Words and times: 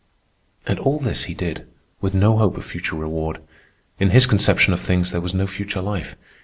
And 0.65 0.79
all 0.79 0.97
this 0.97 1.25
he 1.25 1.35
did 1.35 1.67
with 1.99 2.15
no 2.15 2.39
hope 2.39 2.57
of 2.57 2.65
future 2.65 2.95
reward. 2.95 3.39
In 3.99 4.09
his 4.09 4.25
conception 4.25 4.73
of 4.73 4.81
things 4.81 5.11
there 5.11 5.21
was 5.21 5.35
no 5.35 5.45
future 5.45 5.79
life. 5.79 6.15